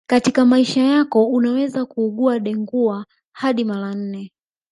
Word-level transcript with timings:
Katika 0.09 0.45
maisha 0.45 0.83
yako 0.83 1.27
unaweza 1.27 1.85
kuugua 1.85 2.39
Dengua 2.39 3.05
hadi 3.31 3.63
mara 3.63 3.93
nne 3.95 4.31